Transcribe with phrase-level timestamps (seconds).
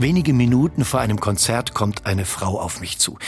[0.00, 3.18] Wenige Minuten vor einem Konzert kommt eine Frau auf mich zu.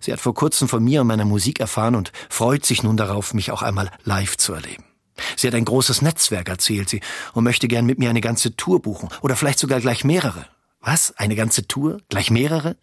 [0.00, 3.32] Sie hat vor kurzem von mir und meiner Musik erfahren und freut sich nun darauf,
[3.32, 4.84] mich auch einmal live zu erleben.
[5.34, 7.00] Sie hat ein großes Netzwerk, erzählt sie,
[7.32, 10.44] und möchte gern mit mir eine ganze Tour buchen oder vielleicht sogar gleich mehrere.
[10.82, 11.16] Was?
[11.16, 12.02] Eine ganze Tour?
[12.10, 12.76] Gleich mehrere?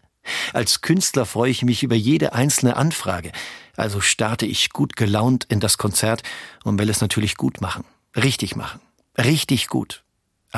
[0.52, 3.30] Als Künstler freue ich mich über jede einzelne Anfrage.
[3.76, 6.24] Also starte ich gut gelaunt in das Konzert
[6.64, 7.84] und will es natürlich gut machen.
[8.16, 8.80] Richtig machen.
[9.16, 10.02] Richtig gut.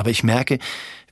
[0.01, 0.57] Aber ich merke,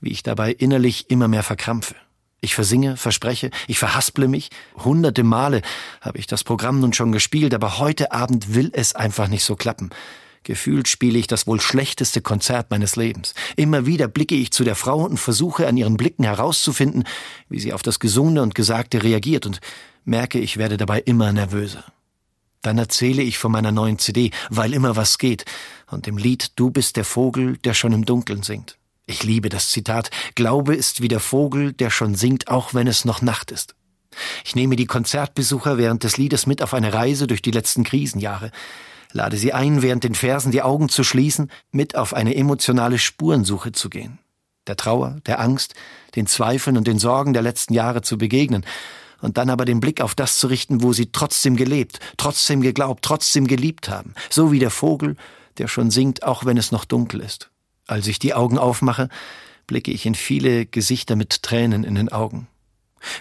[0.00, 1.94] wie ich dabei innerlich immer mehr verkrampfe.
[2.40, 4.50] Ich versinge, verspreche, ich verhasple mich.
[4.78, 5.62] Hunderte Male
[6.00, 9.54] habe ich das Programm nun schon gespielt, aber heute Abend will es einfach nicht so
[9.54, 9.90] klappen.
[10.42, 13.36] Gefühlt spiele ich das wohl schlechteste Konzert meines Lebens.
[13.54, 17.04] Immer wieder blicke ich zu der Frau und versuche an ihren Blicken herauszufinden,
[17.48, 19.60] wie sie auf das Gesunde und Gesagte reagiert und
[20.04, 21.84] merke, ich werde dabei immer nervöser.
[22.62, 25.44] Dann erzähle ich von meiner neuen CD, weil immer was geht,
[25.86, 28.79] und dem Lied Du bist der Vogel, der schon im Dunkeln singt.
[29.10, 30.12] Ich liebe das Zitat.
[30.36, 33.74] Glaube ist wie der Vogel, der schon singt, auch wenn es noch Nacht ist.
[34.44, 38.52] Ich nehme die Konzertbesucher während des Liedes mit auf eine Reise durch die letzten Krisenjahre,
[39.10, 43.72] lade sie ein, während den Versen die Augen zu schließen, mit auf eine emotionale Spurensuche
[43.72, 44.20] zu gehen.
[44.68, 45.74] Der Trauer, der Angst,
[46.14, 48.64] den Zweifeln und den Sorgen der letzten Jahre zu begegnen
[49.20, 53.04] und dann aber den Blick auf das zu richten, wo sie trotzdem gelebt, trotzdem geglaubt,
[53.04, 55.16] trotzdem geliebt haben, so wie der Vogel,
[55.58, 57.50] der schon singt, auch wenn es noch dunkel ist.
[57.90, 59.08] Als ich die Augen aufmache,
[59.66, 62.46] blicke ich in viele Gesichter mit Tränen in den Augen.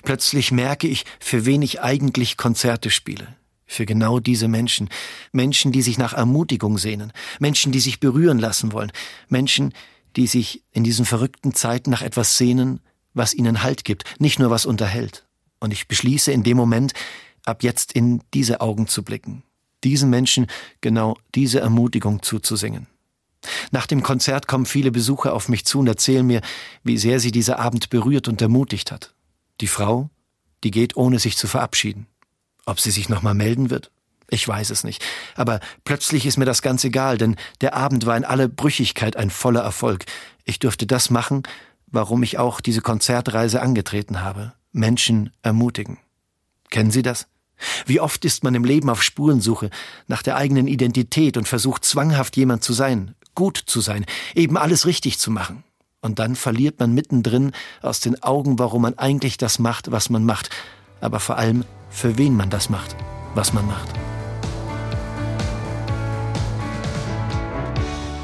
[0.04, 3.36] Plötzlich merke ich, für wen ich eigentlich Konzerte spiele.
[3.66, 4.90] Für genau diese Menschen.
[5.32, 7.12] Menschen, die sich nach Ermutigung sehnen.
[7.40, 8.92] Menschen, die sich berühren lassen wollen.
[9.28, 9.74] Menschen,
[10.16, 12.80] die sich in diesen verrückten Zeiten nach etwas sehnen,
[13.16, 15.26] was ihnen Halt gibt, nicht nur was unterhält.
[15.60, 16.94] Und ich beschließe in dem Moment,
[17.44, 19.42] ab jetzt in diese Augen zu blicken,
[19.84, 20.46] diesen Menschen
[20.80, 22.86] genau diese Ermutigung zuzusingen.
[23.72, 26.42] Nach dem Konzert kommen viele Besucher auf mich zu und erzählen mir,
[26.84, 29.14] wie sehr sie dieser Abend berührt und ermutigt hat.
[29.62, 30.10] Die Frau,
[30.64, 32.08] die geht ohne sich zu verabschieden.
[32.66, 33.92] Ob sie sich nochmal melden wird?
[34.30, 35.04] Ich weiß es nicht.
[35.36, 39.30] Aber plötzlich ist mir das ganz egal, denn der Abend war in aller Brüchigkeit ein
[39.30, 40.06] voller Erfolg.
[40.46, 41.44] Ich durfte das machen,
[41.88, 44.54] warum ich auch diese Konzertreise angetreten habe.
[44.72, 45.98] Menschen ermutigen.
[46.70, 47.28] Kennen Sie das?
[47.86, 49.70] Wie oft ist man im Leben auf Spurensuche
[50.08, 54.06] nach der eigenen Identität und versucht zwanghaft jemand zu sein, gut zu sein,
[54.36, 55.64] eben alles richtig zu machen.
[56.02, 60.26] Und dann verliert man mittendrin aus den Augen, warum man eigentlich das macht, was man
[60.26, 60.50] macht,
[61.02, 62.96] aber vor allem, für wen man das macht,
[63.36, 63.90] was man macht.